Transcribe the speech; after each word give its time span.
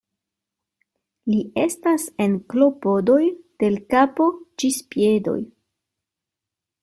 Li 1.31 1.41
estas 1.63 2.05
en 2.25 2.33
klopodoj 2.53 3.19
de 3.63 3.71
l' 3.75 3.83
kapo 3.95 4.29
ĝis 4.63 4.83
piedoj. 4.95 5.39